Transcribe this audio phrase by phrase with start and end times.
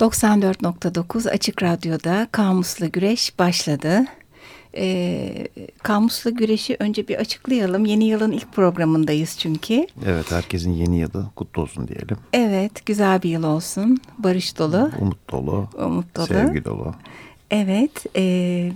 [0.00, 4.04] 94.9 Açık Radyo'da Kamusla Güreş başladı.
[4.76, 5.48] Ee,
[5.82, 7.84] Kamusla Güreş'i önce bir açıklayalım.
[7.84, 9.86] Yeni yılın ilk programındayız çünkü.
[10.06, 12.16] Evet, herkesin yeni yılı kutlu olsun diyelim.
[12.32, 13.98] Evet, güzel bir yıl olsun.
[14.18, 14.90] Barış dolu.
[15.00, 15.68] Umut dolu.
[15.78, 16.26] Umut dolu.
[16.26, 16.94] Sevgi dolu.
[17.50, 18.72] Evet, e,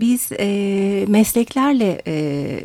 [0.00, 2.14] biz e, mesleklerle e,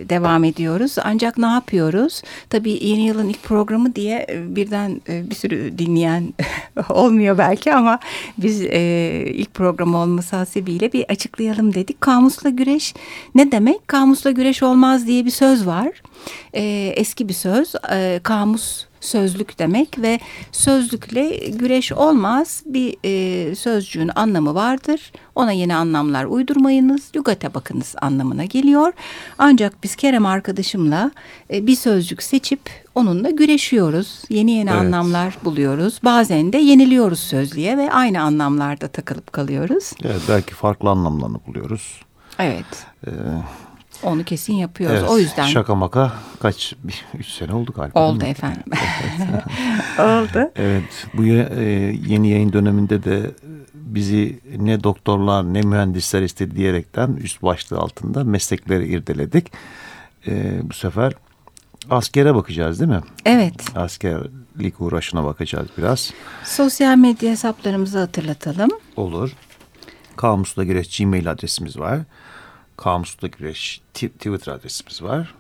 [0.10, 0.96] devam ediyoruz.
[1.04, 2.22] Ancak ne yapıyoruz?
[2.50, 6.34] Tabii yeni yılın ilk programı diye e, birden e, bir sürü dinleyen
[6.90, 8.00] olmuyor belki ama
[8.38, 12.02] biz e, ilk program olması hasebiyle bir açıklayalım dedik.
[12.02, 12.94] Kamusla güreş
[13.36, 13.88] ne demek?
[13.88, 16.02] Kamusla güreş olmaz diye bir söz var.
[16.54, 17.74] E, eski bir söz.
[17.92, 20.20] E, kamus sözlük demek ve
[20.52, 22.64] sözlükle güreş olmaz.
[22.66, 25.12] Bir e, sözcüğün anlamı vardır.
[25.36, 27.12] Ona yeni anlamlar uydurmayınız.
[27.16, 28.94] Lügate bakınız anlamına geliyor.
[29.38, 31.12] Ancak biz Kerem arkadaşımla
[31.54, 32.60] e, bir sözcük seçip
[32.96, 34.24] onunla güreşiyoruz.
[34.30, 34.82] Yeni yeni evet.
[34.82, 36.00] anlamlar buluyoruz.
[36.04, 39.92] Bazen de yeniliyoruz sözlüğe ve aynı anlamlarda takılıp kalıyoruz.
[40.04, 42.02] Evet, belki farklı anlamlarını buluyoruz.
[42.40, 42.66] Evet.
[43.08, 43.10] Ee,
[44.04, 45.00] onu kesin yapıyoruz.
[45.00, 45.46] Evet, o yüzden.
[45.46, 46.76] Şaka maka kaç?
[46.84, 48.00] Bir, üç sene oldu galiba.
[48.00, 48.64] Oldu efendim.
[50.00, 50.52] oldu.
[50.56, 51.08] Evet.
[51.14, 51.64] Bu e,
[52.08, 53.32] yeni yayın döneminde de
[53.74, 59.52] bizi ne doktorlar ne mühendisler istedi diyerekten üst başlığı altında meslekleri irdeledik.
[60.28, 61.14] E, bu sefer
[61.90, 63.02] askere bakacağız değil mi?
[63.26, 63.54] Evet.
[63.76, 66.14] Askerlik uğraşına bakacağız biraz.
[66.44, 68.70] Sosyal medya hesaplarımızı hatırlatalım.
[68.96, 69.32] Olur.
[70.16, 72.00] Kamusla Güreş Gmail adresimiz var.
[72.78, 75.34] Kamusla Güreş Twitter adresimiz var.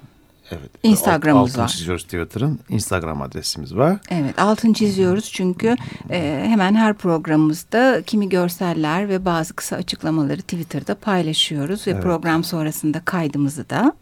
[0.51, 0.69] Evet.
[0.83, 1.67] Instagram'ımız altın var.
[1.67, 2.59] çiziyoruz Twitter'ın.
[2.69, 3.97] Instagram adresimiz var.
[4.09, 5.75] Evet altın çiziyoruz çünkü
[6.09, 11.87] e, hemen her programımızda kimi görseller ve bazı kısa açıklamaları Twitter'da paylaşıyoruz.
[11.87, 12.03] Ve evet.
[12.03, 13.93] program sonrasında kaydımızı da.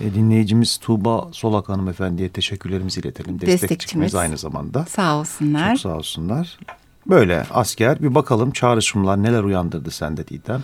[0.00, 3.40] E, dinleyicimiz Tuğba Solak hanımefendiye teşekkürlerimizi iletelim.
[3.40, 4.86] Destekçimiz aynı zamanda.
[4.86, 5.68] Sağ olsunlar.
[5.76, 6.58] Çok sağ olsunlar.
[7.06, 10.62] Böyle asker bir bakalım çağrışımlar neler uyandırdı sende Didem.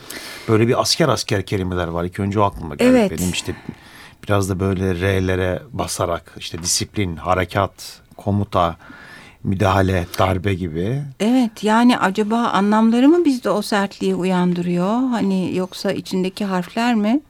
[0.49, 2.05] Böyle bir asker asker kelimeler var.
[2.05, 3.11] İlk önce o aklıma geldi evet.
[3.11, 3.57] benim işte
[4.25, 8.77] biraz da böyle R'lere basarak işte disiplin, harekat, komuta,
[9.45, 11.03] müdahale, darbe gibi.
[11.21, 15.09] Evet yani acaba anlamları mı bizde o sertliği uyandırıyor?
[15.09, 17.21] Hani yoksa içindeki harfler mi?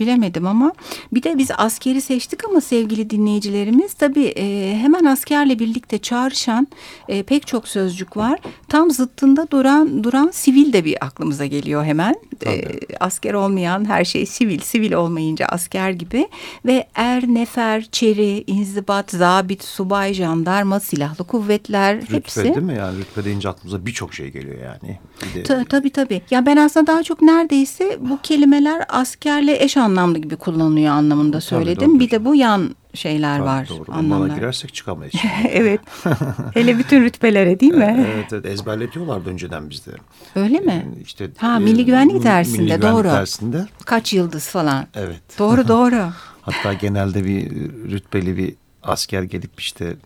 [0.00, 0.72] Bilemedim ama
[1.12, 6.68] bir de biz askeri seçtik ama sevgili dinleyicilerimiz tabii e, hemen askerle birlikte çağrışan
[7.08, 8.40] e, pek çok sözcük var.
[8.68, 12.14] Tam zıttında duran duran sivil de bir aklımıza geliyor hemen.
[12.46, 12.64] E,
[13.00, 16.28] asker olmayan her şey sivil, sivil olmayınca asker gibi
[16.66, 22.40] ve er, nefer, çeri, inzibat, zabit, subay, jandarma, silahlı kuvvetler rütbe, hepsi.
[22.40, 24.98] Rütbe değil mi yani rütbe deyince aklımıza birçok şey geliyor yani.
[25.34, 25.64] Bir de...
[25.64, 26.22] Tabii tabii.
[26.30, 31.90] Ya ben aslında daha çok neredeyse bu kelimeler askerle eş anlamlı gibi kullanılıyor anlamında söyledim.
[31.90, 33.68] Tabii, bir de bu yan şeyler Tabii, var.
[33.68, 33.92] Doğru.
[33.92, 34.28] Anlamlar.
[34.28, 35.14] Bana girersek çıkamayız.
[35.50, 35.80] evet.
[36.54, 38.06] Hele bütün rütbelere değil mi?
[38.14, 39.90] evet, evet ezberletiyorlardı önceden bizde.
[40.36, 40.84] Öyle mi?
[40.86, 43.08] Yani işte ha milli e, güvenlik dersinde milli güvenlik doğru.
[43.08, 43.66] Dersinde.
[43.84, 44.86] Kaç yıldız falan.
[44.94, 45.20] Evet.
[45.38, 46.08] Doğru doğru.
[46.42, 47.50] Hatta genelde bir
[47.90, 49.96] rütbeli bir asker gelip işte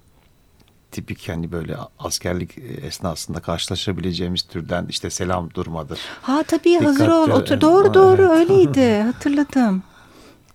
[0.98, 5.98] tipik yani böyle askerlik esnasında karşılaşabileceğimiz türden işte selam durmadır.
[6.22, 7.30] Ha tabii Dikkatli, hazır ol.
[7.30, 7.60] Otur.
[7.60, 8.30] Doğru doğru evet.
[8.50, 9.02] öyleydi.
[9.02, 9.82] Hatırladım.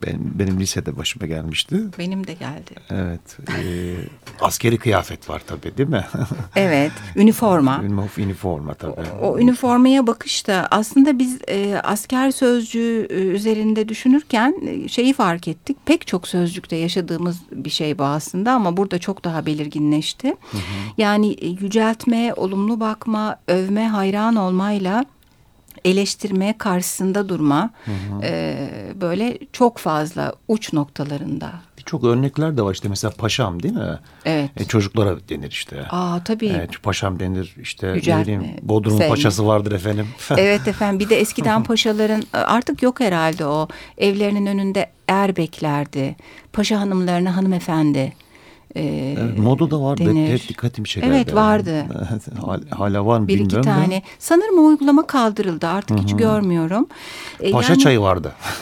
[0.08, 1.82] Benim, benim lisede başıma gelmişti.
[2.00, 2.72] Benim de geldi.
[2.90, 3.38] Evet.
[3.50, 3.96] E,
[4.42, 6.06] askeri kıyafet var tabii değil mi?
[6.56, 6.92] evet.
[7.16, 7.84] Üniforma.
[8.18, 8.94] Üniforma tabii.
[9.22, 15.48] O, o üniformaya bakışta aslında biz e, asker sözcüğü e, üzerinde düşünürken e, şeyi fark
[15.48, 15.78] ettik.
[15.86, 20.28] Pek çok sözcükte yaşadığımız bir şey bu aslında ama burada çok daha belirginleşti.
[20.28, 20.62] Hı hı.
[20.98, 25.06] Yani e, yüceltme, olumlu bakma, övme, hayran olmayla
[25.86, 28.22] eleştirmeye karşısında durma hı hı.
[28.24, 28.70] E,
[29.02, 31.52] böyle çok fazla uç noktalarında.
[31.78, 34.00] Birçok örnekler de var işte mesela paşam değil mi?
[34.26, 34.50] Evet.
[34.58, 35.86] E, çocuklara denir işte.
[35.90, 36.48] Aa tabii.
[36.48, 39.08] Evet paşam denir işte Yüceltme, bileyim, Bodrum sevme.
[39.10, 40.08] paşası vardır efendim.
[40.38, 43.68] evet efendim bir de eskiden paşaların artık yok herhalde o
[43.98, 46.16] evlerinin önünde er beklerdi.
[46.54, 48.14] Paşa hanımlarına hanımefendi
[48.76, 49.98] e, evet, moda da var.
[49.98, 50.34] Denir.
[50.34, 51.16] Hep dikkatimi çekerdi.
[51.16, 51.86] Evet vardı.
[52.70, 53.98] Hala var mı Bir iki tane.
[53.98, 54.02] Da.
[54.20, 55.68] Sanırım o uygulama kaldırıldı.
[55.68, 56.04] Artık Hı-hı.
[56.04, 56.88] hiç görmüyorum.
[57.40, 57.82] E, paşa yani...
[57.82, 58.34] çayı vardı.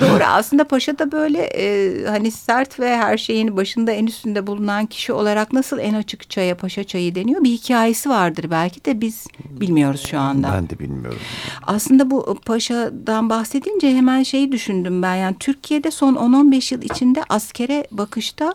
[0.00, 0.24] Doğru.
[0.26, 5.12] Aslında paşa da böyle e, hani sert ve her şeyin başında en üstünde bulunan kişi
[5.12, 7.44] olarak nasıl en açık çaya paşa çayı deniyor?
[7.44, 10.52] Bir hikayesi vardır belki de biz bilmiyoruz şu anda.
[10.52, 11.18] Ben de bilmiyorum.
[11.62, 15.14] Aslında bu paşadan bahsedince hemen şeyi düşündüm ben.
[15.14, 18.54] Yani Türkiye'de son 10-15 yıl içinde askere bakış sonuçta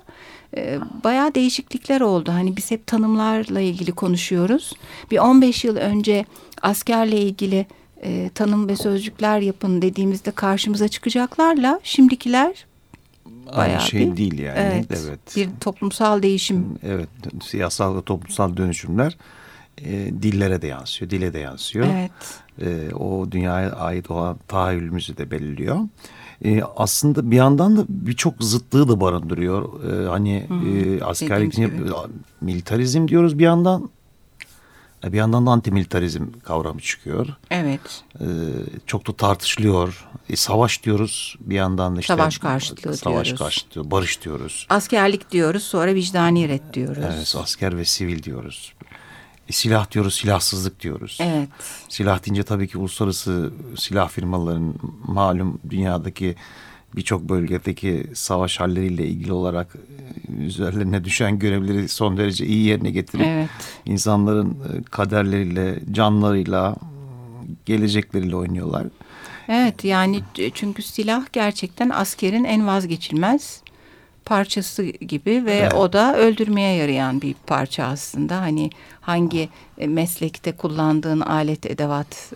[0.57, 2.31] e, bayağı değişiklikler oldu.
[2.31, 4.73] Hani biz hep tanımlarla ilgili konuşuyoruz.
[5.11, 6.25] Bir 15 yıl önce
[6.61, 7.65] askerle ilgili
[8.03, 12.65] e, tanım ve sözcükler yapın dediğimizde karşımıza çıkacaklarla şimdikiler
[13.25, 14.59] bayağı Aynı şey bir, değil yani.
[14.59, 15.35] Evet, evet.
[15.35, 16.65] Bir toplumsal değişim.
[16.83, 17.09] Evet,
[17.43, 19.17] siyasal ve toplumsal dönüşümler
[19.77, 19.91] e,
[20.21, 21.87] dillere de yansıyor, dile de yansıyor.
[21.93, 22.11] Evet.
[22.61, 25.79] E, o dünyaya ait olan tahayyülümüzü de belirliyor.
[26.45, 29.83] E, aslında bir yandan da birçok zıtlığı da barındırıyor.
[29.83, 31.57] E, hani e, askerlik,
[32.41, 33.89] militarizm diyoruz bir yandan.
[35.03, 37.27] E, bir yandan da antimilitarizm kavramı çıkıyor.
[37.51, 38.03] Evet.
[38.19, 38.25] Ee,
[38.85, 40.07] çok da tartışılıyor.
[40.29, 42.13] E, savaş diyoruz bir yandan da işte.
[42.13, 43.39] Savaş karşıtlığı savaş diyoruz.
[43.39, 44.67] karşıtlığı, barış diyoruz.
[44.69, 47.03] Askerlik diyoruz sonra vicdani red diyoruz.
[47.15, 48.73] Evet asker ve sivil diyoruz.
[49.51, 51.17] E, silah diyoruz silahsızlık diyoruz.
[51.21, 51.49] Evet.
[51.89, 54.73] Silah deyince tabii ki uluslararası silah firmaların
[55.07, 56.35] malum dünyadaki
[56.95, 63.25] birçok bölgedeki savaş halleriyle ilgili olarak e, üzerlerine düşen görevleri son derece iyi yerine getirip
[63.25, 63.49] evet.
[63.85, 66.75] insanların e, kaderleriyle, canlarıyla,
[67.65, 68.87] gelecekleriyle oynuyorlar.
[69.47, 73.61] Evet yani çünkü silah gerçekten askerin en vazgeçilmez
[74.25, 75.73] parçası gibi ve evet.
[75.73, 78.41] o da öldürmeye yarayan bir parça aslında.
[78.41, 78.69] Hani
[79.01, 82.33] hangi e, meslekte kullandığın alet edevat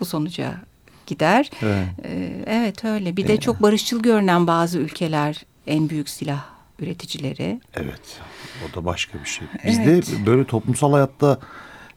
[0.00, 0.54] bu sonuca
[1.06, 1.50] gider.
[1.62, 3.16] Evet, ee, evet öyle.
[3.16, 3.42] Bir de evet.
[3.42, 6.44] çok barışçıl görünen bazı ülkeler en büyük silah
[6.78, 7.60] üreticileri.
[7.74, 8.20] Evet.
[8.70, 9.46] O da başka bir şey.
[9.66, 10.08] Bizde evet.
[10.26, 11.38] böyle toplumsal hayatta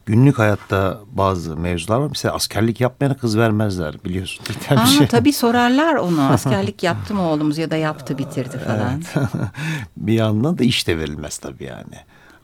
[0.05, 2.07] günlük hayatta bazı mevzular var.
[2.09, 4.45] Mesela askerlik yapmayana kız vermezler biliyorsun.
[4.69, 5.07] Aa, bir şey.
[5.07, 6.21] Tabii sorarlar onu.
[6.31, 9.03] Askerlik yaptı mı oğlumuz ya da yaptı bitirdi falan.
[9.17, 9.29] Evet.
[9.97, 11.95] bir yandan da iş de verilmez tabii yani.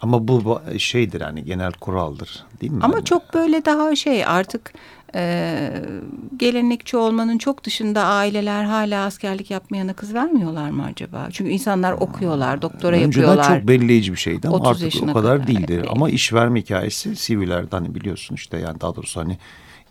[0.02, 2.80] Ama bu şeydir hani genel kuraldır değil mi?
[2.84, 3.06] Ama yani?
[3.06, 4.74] çok böyle daha şey artık
[5.16, 5.72] e,
[6.38, 11.28] gelenekçi olmanın çok dışında aileler hala askerlik yapmayana kız vermiyorlar mı acaba?
[11.32, 13.38] Çünkü insanlar okuyorlar, doktora Önceden yapıyorlar.
[13.38, 15.74] Önceden çok belirleyici bir şeydi ama artık o kadar kadar değildi.
[15.74, 15.88] Evet.
[15.92, 19.38] Ama iş verme hikayesi sivillerde hani biliyorsun işte yani daha doğrusu hani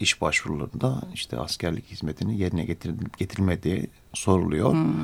[0.01, 4.73] iş başvurularında işte askerlik hizmetini yerine getirilip getirilmediği soruluyor.
[4.73, 4.95] Hmm.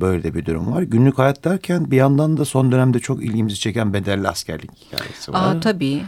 [0.00, 0.82] Böyle de bir durum var.
[0.82, 5.56] Günlük hayat derken bir yandan da son dönemde çok ilgimizi çeken bedelli askerlik hikayesi var.
[5.56, 6.02] Aa, tabii.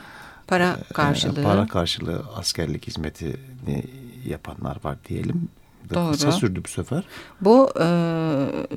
[0.46, 1.42] Para karşılığı.
[1.42, 3.84] Para karşılığı askerlik hizmetini
[4.26, 5.48] yapanlar var diyelim.
[5.94, 6.12] Doğru.
[6.12, 7.04] Kısa sürdü bu sefer.
[7.40, 7.84] Bu e,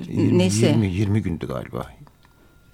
[0.07, 0.66] 20, nesi?
[0.66, 1.86] 20, 20 gündü galiba.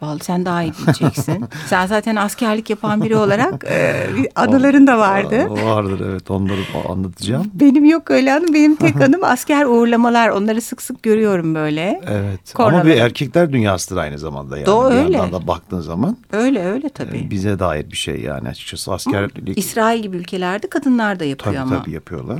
[0.05, 1.45] Vallahi sen daha iyi bileceksin.
[1.67, 5.49] sen zaten askerlik yapan biri olarak e, anıların da vardı.
[5.49, 7.51] Vardır evet onları anlatacağım.
[7.53, 8.53] Benim yok öyle anım.
[8.53, 10.29] Benim tek anım asker uğurlamalar.
[10.29, 12.01] Onları sık sık görüyorum böyle.
[12.07, 12.75] Evet Kornaları.
[12.75, 14.57] ama bir erkekler dünyasıdır aynı zamanda.
[14.57, 14.65] Yani.
[14.65, 15.17] Doğru bir öyle.
[15.17, 16.17] yandan da baktığın zaman.
[16.31, 17.31] Öyle öyle tabii.
[17.31, 19.57] Bize dair bir şey yani açıkçası askerlik.
[19.57, 21.83] İsrail gibi ülkelerde kadınlar da yapıyor tabii, ama.
[21.83, 22.39] Tabii yapıyorlar.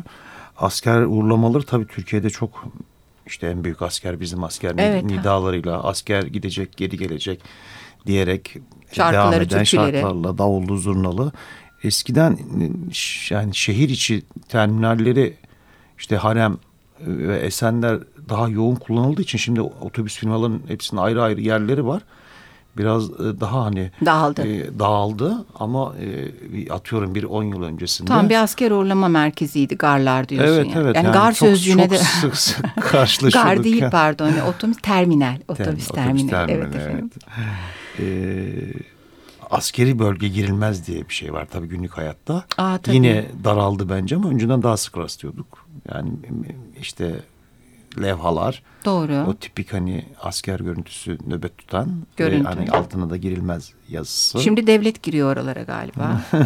[0.58, 2.64] Asker uğurlamaları tabii Türkiye'de çok
[3.28, 5.04] işte en büyük asker bizim asker evet.
[5.04, 7.42] nidalarıyla asker gidecek geri gelecek
[8.06, 8.58] diyerek
[8.92, 9.66] Şarkıları, devam eden türküleri.
[9.66, 11.32] şarkılarla davullu zurnalı.
[11.84, 12.38] Eskiden
[13.30, 15.38] yani şehir içi terminalleri
[15.98, 16.58] işte harem
[17.00, 18.00] ve esenler
[18.30, 22.02] daha yoğun kullanıldığı için şimdi otobüs firmalarının hepsinin ayrı ayrı yerleri var
[22.78, 24.48] biraz e, daha hani dağıldı.
[24.48, 25.94] E, dağıldı ama
[26.54, 28.08] e, atıyorum bir 10 yıl öncesinde.
[28.08, 30.84] Tam bir asker uğurlama merkeziydi garlar diyorsun evet, yani.
[30.86, 33.56] Evet yani, yani gar çok, sözcüğüne çok de sık sık karşılaşıyorduk.
[33.56, 35.38] gar değil pardon otobüs terminal.
[35.48, 36.30] Otobüs terminal.
[36.30, 36.50] terminal.
[36.50, 37.10] Evet efendim.
[37.38, 38.00] Evet.
[38.00, 38.96] Ee,
[39.52, 42.46] askeri bölge girilmez diye bir şey var tabii günlük hayatta.
[42.58, 42.96] Aa, tabii.
[42.96, 45.66] Yine daraldı bence ama önceden daha sık rastlıyorduk.
[45.94, 46.10] Yani
[46.82, 47.16] işte
[48.02, 48.64] levhalar.
[48.86, 49.26] Doğru.
[49.28, 52.06] O tipik hani asker görüntüsü nöbet tutan.
[52.18, 52.44] Görüntü.
[52.46, 54.40] Ve hani altına da girilmez yazısı.
[54.40, 56.22] Şimdi devlet giriyor oralara galiba.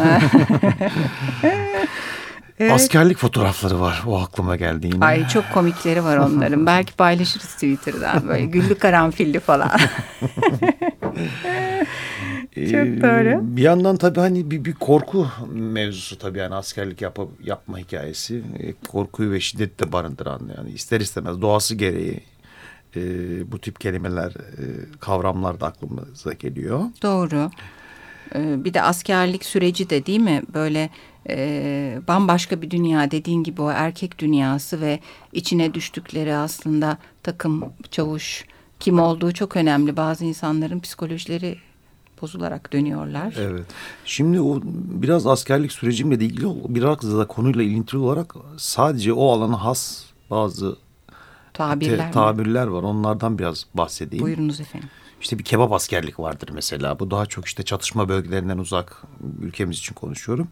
[2.60, 2.72] evet.
[2.72, 4.04] Askerlik fotoğrafları var.
[4.08, 5.06] O aklıma geldi yine.
[5.06, 6.66] Ay çok komikleri var onların.
[6.66, 9.80] Belki paylaşırız Twitter'dan böyle güllü karanfilli falan.
[12.56, 13.58] Çok doğru.
[13.58, 18.44] Bir yandan tabii hani bir, bir korku mevzusu tabii yani askerlik yap, yapma hikayesi.
[18.88, 22.20] Korkuyu ve şiddeti de barındıran yani ister istemez doğası gereği
[22.96, 23.02] e,
[23.52, 24.64] bu tip kelimeler, e,
[25.00, 26.82] kavramlar da aklımıza geliyor.
[27.04, 27.50] Doğru.
[28.36, 30.90] Ee, bir de askerlik süreci de değil mi böyle
[31.30, 35.00] e, bambaşka bir dünya dediğin gibi o erkek dünyası ve
[35.34, 38.46] içine düştükleri aslında takım, çavuş
[38.80, 39.98] kim olduğu çok önemli.
[39.98, 41.58] Bazı insanların psikolojileri
[42.22, 43.34] bozularak dönüyorlar.
[43.38, 43.66] Evet.
[44.06, 44.62] Şimdi o
[45.02, 50.76] biraz askerlik sürecimle de ilgili biraz da konuyla ilintili olarak sadece o alana has bazı
[51.54, 52.84] tabirler, te, tabirler var.
[52.84, 54.26] Onlardan biraz bahsedeyim.
[54.26, 54.90] Buyurunuz efendim.
[55.22, 57.00] İşte bir kebap askerlik vardır mesela.
[57.00, 59.04] Bu daha çok işte çatışma bölgelerinden uzak
[59.42, 60.48] ülkemiz için konuşuyorum.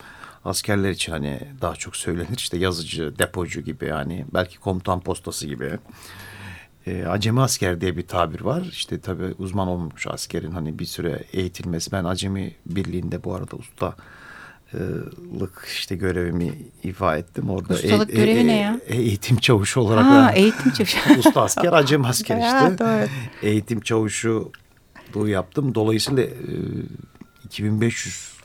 [0.45, 5.79] Askerler için hani daha çok söylenir işte yazıcı, depocu gibi yani belki komutan postası gibi.
[6.87, 8.61] E, acemi asker diye bir tabir var.
[8.71, 11.91] İşte tabii uzman olmuş askerin hani bir süre eğitilmesi.
[11.91, 13.95] Ben acemi birliğinde bu arada usta
[15.39, 16.53] lık işte görevimi
[16.83, 17.49] ifa ettim.
[17.49, 18.79] Orada Ustalık e, görevi e, ne ya?
[18.85, 20.05] Eğitim çavuşu olarak.
[20.05, 20.97] Ha, eğitim çavuşu.
[21.19, 22.79] usta asker, acem asker işte.
[22.79, 23.07] Doğru.
[23.41, 24.51] Eğitim çavuşu
[25.25, 25.75] yaptım.
[25.75, 26.29] Dolayısıyla e,
[27.45, 28.37] 2500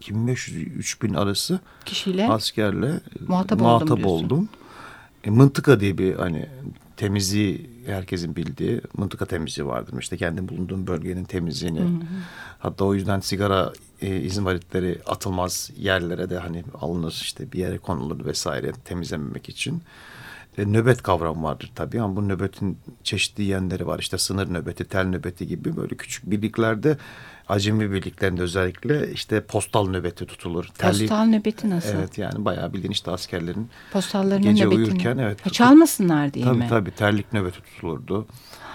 [0.00, 4.04] 2500-3000 arası kişiyle askerle muhatap, muhatap oldum.
[4.06, 4.48] oldum.
[5.24, 6.48] E, mıntıka diye bir hani
[7.02, 9.94] temizliği herkesin bildiği mıntıka temizliği vardır.
[10.00, 11.80] İşte kendi bulunduğum bölgenin temizliğini.
[11.80, 12.00] Hı hı.
[12.58, 18.24] Hatta o yüzden sigara e, izmaritleri atılmaz yerlere de hani alınır işte bir yere konulur
[18.24, 19.82] vesaire temizlememek için.
[20.58, 23.98] E, nöbet kavramı vardır tabii ama bu nöbetin çeşitli yönleri var.
[23.98, 26.96] İşte sınır nöbeti, tel nöbeti gibi böyle küçük birliklerde
[27.48, 30.64] acemi birliklerinde özellikle işte postal nöbeti tutulur.
[30.64, 31.98] Telli, postal nöbeti nasıl?
[31.98, 34.84] Evet yani bayağı bildiğin işte askerlerin Postallarının gece nöbetini.
[34.86, 35.46] uyurken evet.
[35.46, 36.66] Ha, çalmasınlar diye tabii, mi?
[36.68, 38.26] Tabii terlik nöbeti tutulurdu.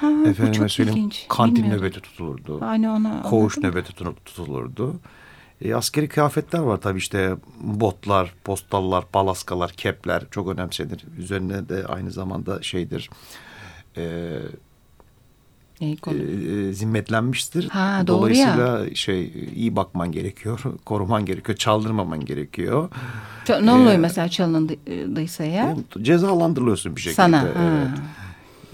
[0.02, 1.26] Ha, Efendime bu çok söyleyeyim ilginç.
[1.30, 2.62] kantin nöbeti tutulurdu.
[2.62, 3.94] Hani ona Koğuş nöbeti
[4.26, 5.00] tutulurdu.
[5.62, 11.06] E, askeri kıyafetler var tabii işte botlar, postallar, palaskalar, kepler çok önemsenir.
[11.18, 13.10] Üzerine de aynı zamanda şeydir
[13.98, 14.38] e?
[15.82, 17.70] E, zimmetlenmiştir.
[17.70, 22.90] Ha, doğru Dolayısıyla şey iyi bakman gerekiyor, koruman gerekiyor, çaldırmaman gerekiyor.
[23.46, 25.76] Ç- ne oluyor e, mesela çalındıysa ya?
[26.02, 27.16] Cezalandırılıyorsun bir şekilde.
[27.16, 27.42] Sana.
[27.42, 27.48] Ha.
[27.62, 27.88] Evet.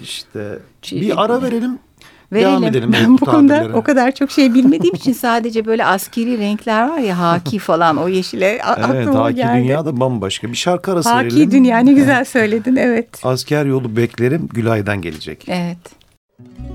[0.04, 1.80] İşte Şey- bir ara verelim.
[2.32, 2.50] Verelim.
[2.50, 2.94] Devam edelim.
[2.94, 7.20] Ben bu konuda o kadar çok şey bilmediğim için sadece böyle askeri renkler var ya
[7.20, 9.58] haki falan o yeşile Evet, aklıma Haki geldi.
[9.64, 10.48] Dünya da bambaşka.
[10.48, 11.52] Bir şarkı arası Haki verelim.
[11.52, 13.08] Dünya ne güzel söyledin evet.
[13.24, 15.46] Asker yolu beklerim Gülay'dan gelecek.
[15.48, 15.78] Evet.
[16.40, 16.73] Asker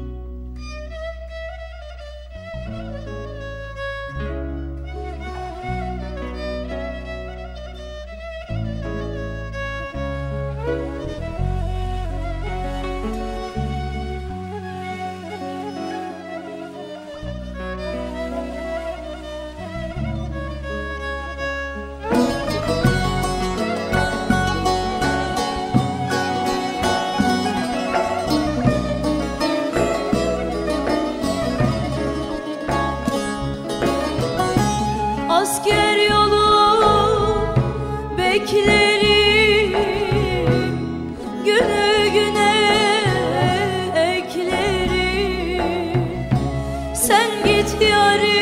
[47.81, 48.38] Sen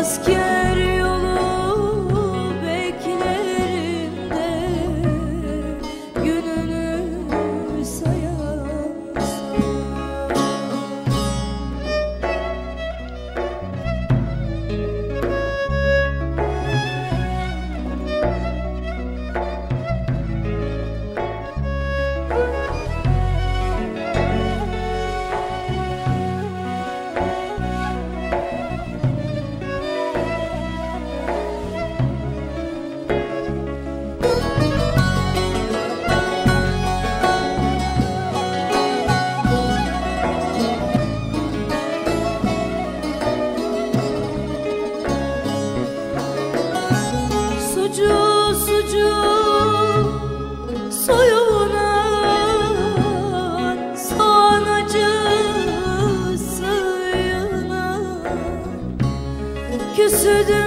[0.00, 0.79] Asker yolu
[60.30, 60.59] Küsüdüm de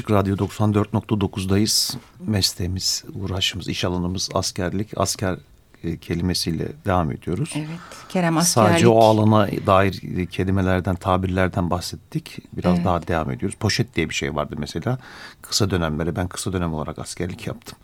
[0.00, 1.96] Açık Radyo 94.9'dayız.
[2.26, 4.88] Mesleğimiz, uğraşımız, iş alanımız askerlik.
[4.96, 5.36] Asker
[5.84, 7.52] e, kelimesiyle devam ediyoruz.
[7.56, 7.68] Evet.
[8.08, 8.70] Kerem askerlik.
[8.70, 12.38] Sadece o alana dair kelimelerden, tabirlerden bahsettik.
[12.52, 12.84] Biraz Evet.
[12.84, 13.56] daha devam ediyoruz.
[13.60, 14.98] Poşet diye bir şey vardı mesela.
[15.42, 17.78] Kısa dönemleri ben kısa dönem olarak askerlik yaptım.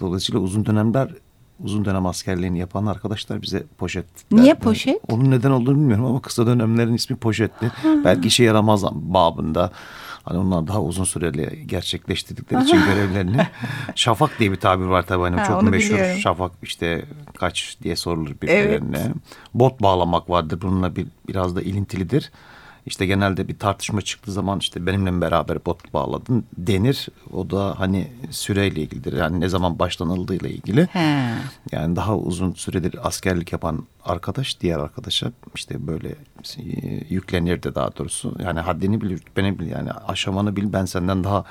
[0.00, 1.08] Dolayısıyla uzun dönemler
[1.64, 4.60] uzun dönem askerliğini yapan arkadaşlar bize poşet Niye derdi.
[4.64, 5.00] poşet?
[5.08, 7.72] Onun neden olduğunu bilmiyorum ama kısa dönemlerin ismi poşetti.
[8.04, 9.72] Belki işe yaramaz babında.
[10.28, 13.46] Hani onlar daha uzun süreli gerçekleştirdikleri için görevlerini.
[13.94, 15.94] Şafak diye bir tabir var tabii hani Ha, çok meşhur.
[15.94, 16.20] biliyorum.
[16.20, 17.04] Şafak işte
[17.38, 19.12] kaç diye sorulur birbirlerine.
[19.54, 22.32] Bot bağlamak vardır bununla bir, biraz da ilintilidir.
[22.86, 27.08] İşte genelde bir tartışma çıktığı zaman işte benimle beraber bot bağladın denir.
[27.32, 29.12] O da hani süreyle ilgilidir.
[29.12, 30.86] Yani ne zaman başlanıldığıyla ilgili.
[30.86, 31.34] He.
[31.72, 36.64] Yani daha uzun süredir askerlik yapan arkadaş diğer arkadaşa işte böyle e,
[37.08, 38.34] yüklenirdi daha doğrusu.
[38.44, 41.44] Yani haddini bil, beni bil yani aşamanı bil ben senden daha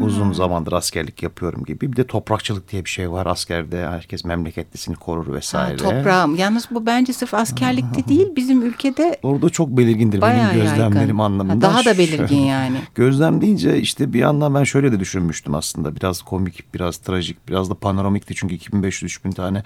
[0.00, 1.92] uzun zamandır askerlik yapıyorum gibi.
[1.92, 3.86] Bir de toprakçılık diye bir şey var askerde.
[3.88, 5.76] Herkes memleketlisini korur Ha, vesaire.
[5.76, 6.34] toprağım.
[6.34, 11.18] Yalnız bu bence sırf askerlikte değil bizim ülkede Orada çok belirgindir bayağı benim gözlemlerim yaygın.
[11.18, 11.68] anlamında.
[11.68, 12.76] Ha, Daha da belirgin yani.
[12.94, 15.96] Gözlem deyince işte bir yandan ben şöyle de düşünmüştüm aslında.
[15.96, 18.34] Biraz komik, biraz trajik, biraz da panoramikti.
[18.34, 19.62] Çünkü 2500-3000 tane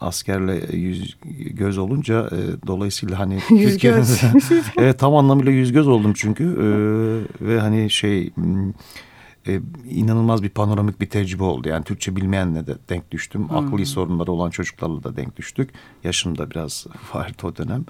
[0.00, 1.16] askerle yüz
[1.50, 4.20] göz olunca e, dolayısıyla hani Yüz göz.
[4.78, 6.66] evet tam anlamıyla yüz göz oldum çünkü E,
[7.46, 8.30] ve hani şey
[9.48, 9.60] e,
[9.90, 11.68] inanılmaz bir panoramik bir tecrübe oldu.
[11.68, 13.48] Yani Türkçe bilmeyenle de denk düştüm.
[13.48, 13.56] Hmm.
[13.56, 15.70] Akli sorunları olan çocuklarla da denk düştük.
[16.04, 17.84] Yaşım da biraz vardı o dönem.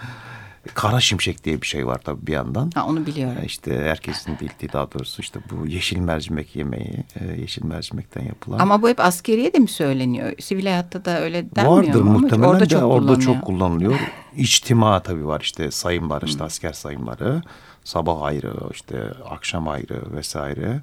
[0.75, 2.71] Kara şimşek diye bir şey var tabii bir yandan.
[2.75, 3.37] ha, onu biliyorum.
[3.43, 8.59] E, İşte herkesin bildiği daha doğrusu işte bu yeşil mercimek yemeği, e, yeşil mercimekten yapılan.
[8.59, 10.33] Ama bu hep askeriye de mi söyleniyor?
[10.41, 12.19] Sivil hayatta da öyle denmiyor Vardır mu?
[12.19, 13.35] Muhtemelen orada de çok orada kullanılıyor.
[13.35, 13.95] çok kullanılıyor.
[14.37, 17.43] İçtima tabii var işte sayımlar işte asker sayımları.
[17.85, 18.99] Sabah ayrı işte
[19.31, 20.81] akşam ayrı vesaire.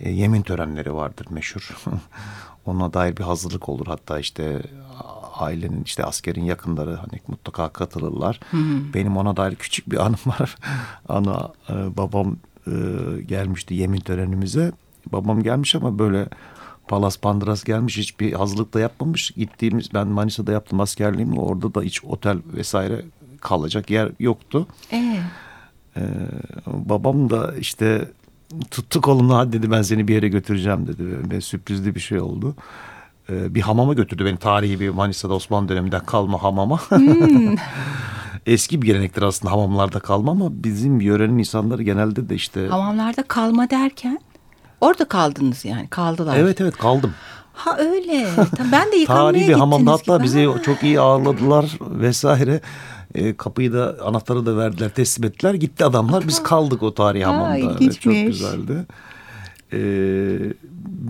[0.00, 1.76] E, yemin törenleri vardır meşhur.
[2.66, 4.62] Ona dair bir hazırlık olur hatta işte
[5.42, 8.40] ailenin işte askerin yakınları hani mutlaka katılırlar.
[8.94, 10.56] Benim ona dair küçük bir anım var.
[11.08, 12.72] Ana e, babam e,
[13.22, 14.72] gelmişti yemin törenimize.
[15.12, 16.28] Babam gelmiş ama böyle
[16.88, 19.30] Palas Pandras gelmiş hiçbir hazırlık da yapmamış.
[19.30, 23.04] Gittiğimiz ben Manisa'da yaptım askerliğimi orada da hiç otel vesaire
[23.40, 24.66] kalacak yer yoktu.
[24.92, 25.20] Ee,
[25.96, 26.02] Ee,
[26.66, 28.08] babam da işte
[28.70, 31.30] tuttu kolumla hadi dedi ben seni bir yere götüreceğim dedi.
[31.30, 32.54] Ve sürprizli bir şey oldu.
[33.30, 36.80] Ee, bir hamama götürdü beni tarihi bir Manisa'da Osmanlı döneminden kalma hamama.
[38.46, 42.66] Eski bir gelenektir aslında hamamlarda kalma ama bizim yörenin insanları genelde de işte...
[42.68, 44.20] hamamlarda kalma derken
[44.80, 46.36] orada kaldınız yani kaldılar.
[46.36, 47.14] Evet evet kaldım.
[47.52, 48.26] Ha öyle.
[48.72, 50.24] Ben de yıkanmaya Tarihi bir hamamda hatta gibi.
[50.24, 50.62] bizi Ha.
[50.62, 52.60] çok iyi ağırladılar vesaire.
[53.14, 55.54] E, kapıyı da anahtarı da verdiler teslim ettiler.
[55.54, 57.76] Gitti adamlar biz kaldık o tarihi Ha, hamamda.
[57.80, 58.86] Evet, çok güzeldi.
[59.72, 59.78] E,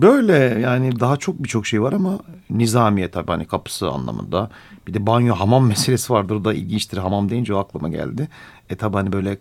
[0.01, 2.19] böyle yani daha çok birçok şey var ama
[2.49, 4.49] nizamiye tabii hani kapısı anlamında.
[4.87, 6.97] Bir de banyo hamam meselesi vardır da ilginçtir.
[6.97, 8.27] Hamam deyince o aklıma geldi.
[8.69, 9.37] E tabii hani böyle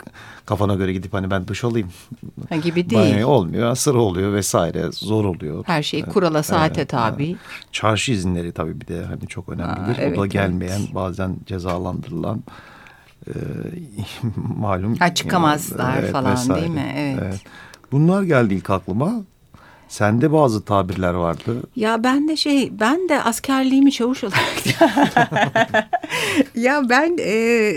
[0.47, 1.89] kafana göre gidip hani ben duş alayım.
[2.49, 3.15] Ha, gibi değil.
[3.15, 5.65] Banyo olmuyor sıra oluyor vesaire zor oluyor.
[5.67, 7.37] Her şey kurala saate tabi.
[7.73, 9.99] Çarşı izinleri tabii bir de hani çok önemlidir.
[9.99, 10.33] Aa, evet, o da evet.
[10.33, 12.43] gelmeyen bazen cezalandırılan
[13.27, 13.33] e,
[14.57, 14.97] malum.
[14.97, 16.95] Ha, çıkamazlar falan, değil mi?
[16.97, 17.45] Evet.
[17.93, 19.25] Bunlar geldi ilk aklıma.
[19.91, 21.63] Sende bazı tabirler vardı.
[21.77, 24.63] Ya ben de şey ben de askerliğimi çavuş olarak
[26.55, 27.73] ya ben e,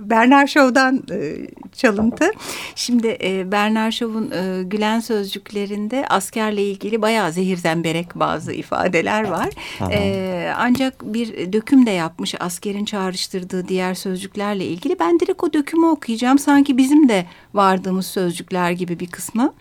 [0.00, 1.36] Bernard Shaw'dan e,
[1.72, 2.30] çalıntı.
[2.74, 9.48] Şimdi e, Bernard Shaw'un e, Gülen sözcüklerinde askerle ilgili bayağı zehir zemberek bazı ifadeler var.
[9.92, 14.98] E, ancak bir döküm de yapmış askerin çağrıştırdığı diğer sözcüklerle ilgili.
[14.98, 16.38] Ben direkt o dökümü okuyacağım.
[16.38, 19.54] Sanki bizim de vardığımız sözcükler gibi bir kısmı.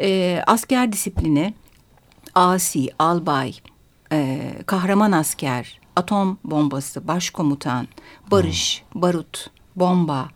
[0.00, 1.27] E, asker disiplini,
[2.34, 3.54] asi, albay,
[4.12, 7.88] e, kahraman asker, atom bombası, başkomutan,
[8.30, 10.28] barış, barut, bomba,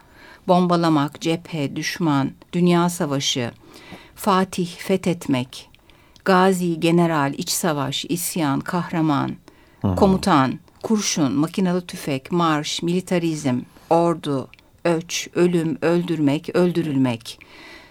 [0.48, 3.52] bombalamak, cephe, düşman, dünya savaşı,
[4.14, 5.70] Fatih, fethetmek,
[6.24, 9.36] gazi, general, iç savaş, isyan, kahraman,
[9.96, 14.48] komutan, kurşun, makinalı tüfek, marş, militarizm, ordu,
[14.84, 17.38] öç, ölüm, öldürmek, öldürülmek,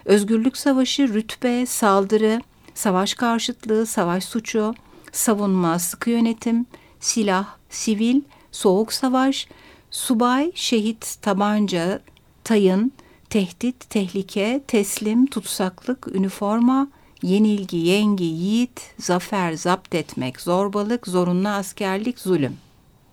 [0.06, 2.42] özgürlük savaşı, rütbe, saldırı,
[2.76, 4.74] savaş karşıtlığı, savaş suçu,
[5.12, 6.66] savunma, sıkı yönetim,
[7.00, 9.48] silah, sivil, soğuk savaş,
[9.92, 12.00] subay, şehit, tabanca,
[12.44, 12.92] tayın,
[13.30, 16.88] tehdit, tehlike, teslim, tutsaklık, üniforma,
[17.24, 22.58] yenilgi, yengi, yiğit, zafer, zapt etmek, zorbalık, zorunlu askerlik, zulüm.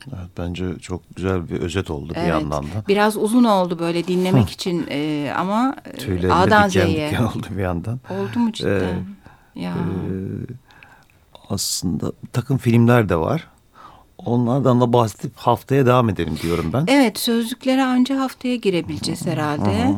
[0.08, 2.28] Evet, bence çok güzel bir özet oldu bir Evet.
[2.28, 2.84] yandan da.
[2.88, 7.18] Biraz uzun oldu böyle dinlemek için e, ama e, Tüylerimde A'dan Z'ye.
[7.34, 8.00] oldu bir yandan.
[8.10, 8.70] Oldu mu cidden?
[8.70, 8.94] Evet.
[9.54, 9.74] Ya.
[11.50, 13.48] Aslında bir takım filmler de var.
[14.18, 16.84] Onlardan da bahsedip haftaya devam edelim diyorum ben.
[16.88, 19.94] Evet sözlüklere anca haftaya girebileceğiz herhalde.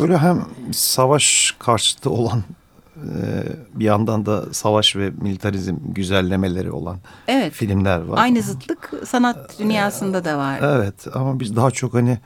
[0.00, 2.42] Böyle hem savaş karşıtı olan
[2.96, 3.42] e,
[3.74, 7.52] bir yandan da savaş ve militarizm güzellemeleri olan Evet.
[7.52, 8.18] filmler var.
[8.18, 10.60] Aynı zıtlık sanat dünyasında da var.
[10.62, 12.18] Evet ama biz daha çok hani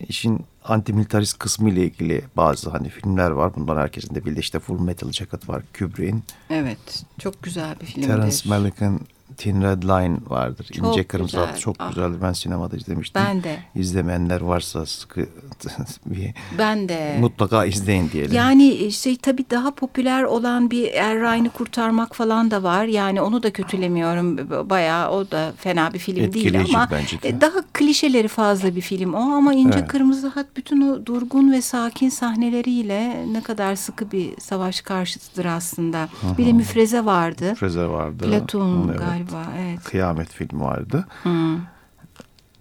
[0.00, 3.54] işin antimilitarist kısmı ile ilgili bazı hani filmler var.
[3.56, 6.24] Bundan herkesin de bildiği işte Full Metal Jacket var Kubrick'in.
[6.50, 7.04] Evet.
[7.18, 8.08] Çok güzel bir filmdir.
[8.08, 9.00] Terence Malick'in
[9.36, 10.66] Thin Red Line vardır.
[10.76, 11.46] Çok İnce Kırmızı güzel.
[11.50, 11.88] Hat çok Ah.
[11.88, 12.16] güzeldi.
[12.22, 13.22] Ben sinemada izlemiştim.
[13.26, 13.56] Ben de.
[13.74, 15.20] İzlemeyenler varsa sıkı
[16.06, 17.16] bir Ben de.
[17.20, 18.32] mutlaka izleyin diyelim.
[18.36, 22.84] Yani şey tabii daha popüler olan bir Er Ryan'ı kurtarmak falan da var.
[22.84, 24.36] Yani onu da kötülemiyorum.
[24.70, 27.28] Bayağı o da fena bir film değil Etkileyici ama bence de.
[27.28, 29.88] e, daha klişeleri fazla bir film o ama İnce Evet.
[29.88, 36.08] Kırmızı Hat bütün o durgun ve sakin sahneleriyle ne kadar sıkı bir savaş karşıtıdır aslında.
[36.38, 37.54] Bir de Müfreze vardı.
[37.54, 38.24] Fraser vardı.
[38.30, 38.98] Platon Evet.
[39.00, 39.17] galiba
[39.60, 39.84] evet.
[39.84, 41.06] Kıyamet filmi vardı.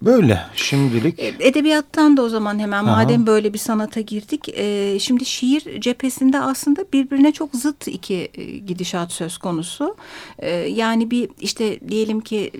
[0.01, 2.95] Böyle şimdilik E, Edebiyattan da o zaman hemen Aha.
[2.95, 4.49] madem böyle bir sanata girdik.
[4.49, 9.95] e, şimdi şiir cephesinde aslında birbirine çok zıt iki e, gidişat söz konusu.
[10.39, 12.51] E, yani bir işte diyelim ki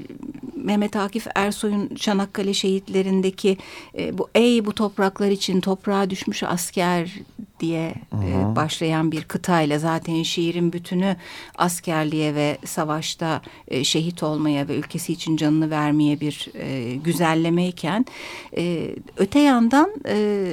[0.56, 3.58] Mehmet Akif Ersoy'un Çanakkale şehitlerindeki
[3.98, 7.14] e, bu ey bu topraklar için toprağa düşmüş asker
[7.60, 11.16] diye e, başlayan bir kıtayla zaten şiirin bütünü
[11.58, 18.06] askerliğe ve savaşta e, şehit olmaya ve ülkesi için canını vermeye bir e, güzellemeyken
[18.58, 20.48] e, öte yandan e,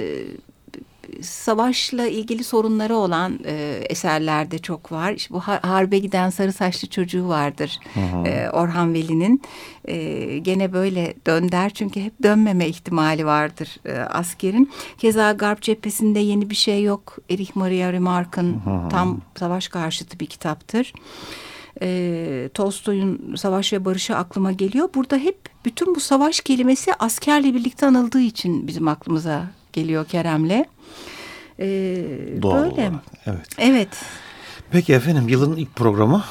[1.23, 5.13] savaşla ilgili sorunları olan e, eserlerde çok var.
[5.13, 7.81] İşte bu har- harbe giden sarı saçlı çocuğu vardır
[8.27, 9.43] e, Orhan Veli'nin.
[9.85, 14.71] E, gene böyle dön der çünkü hep dönmeme ihtimali vardır e, askerin.
[14.99, 17.17] Keza Garp cephesinde yeni bir şey yok.
[17.31, 20.93] Erich Maria Remarque'ın tam savaş karşıtı bir kitaptır.
[21.83, 24.89] E, Tolstoy'un Savaş ve Barış'ı aklıma geliyor.
[24.95, 30.65] Burada hep bütün bu savaş kelimesi askerle birlikte anıldığı için bizim aklımıza geliyor Kerem'le.
[31.59, 31.67] E,
[32.43, 32.73] doğal böyle.
[32.75, 32.93] olarak.
[33.27, 33.47] Evet.
[33.59, 33.89] Evet.
[34.71, 36.25] Peki efendim yılın ilk programı.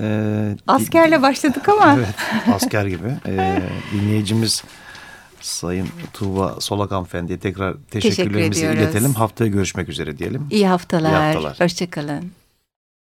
[0.00, 1.94] Ee, Askerle başladık ama.
[1.98, 2.14] Evet
[2.54, 3.08] asker gibi.
[3.28, 4.62] Ee, dinleyicimiz
[5.40, 8.82] Sayın Tuğba Solak Hanımefendi'ye tekrar Teşekkür teşekkürlerimizi ediyoruz.
[8.82, 9.14] iletelim.
[9.14, 10.46] Haftaya görüşmek üzere diyelim.
[10.50, 11.10] İyi haftalar.
[11.10, 11.60] İyi haftalar.
[11.60, 12.32] Hoşçakalın.